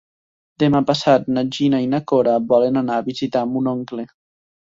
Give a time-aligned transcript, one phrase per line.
[0.61, 4.07] Demà passat na Gina i na Cora volen anar a visitar mon oncle.